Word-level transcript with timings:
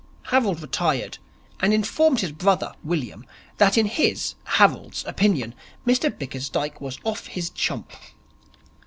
Harold 0.31 0.63
retired 0.63 1.19
and 1.59 1.75
informed 1.75 2.21
his 2.21 2.31
brother, 2.31 2.73
William, 2.83 3.23
that 3.57 3.77
in 3.77 3.85
his, 3.85 4.33
Harold's, 4.45 5.05
opinion, 5.05 5.53
Mr 5.85 6.09
Bickersdyke 6.09 6.81
was 6.81 6.97
off 7.05 7.27
his 7.27 7.51
chump. 7.51 7.91